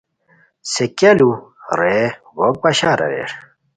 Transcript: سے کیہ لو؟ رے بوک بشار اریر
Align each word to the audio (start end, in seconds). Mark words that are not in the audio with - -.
سے 0.71 0.85
کیہ 0.97 1.13
لو؟ 1.17 1.29
رے 1.79 1.97
بوک 2.35 2.55
بشار 2.63 2.99
اریر 3.05 3.31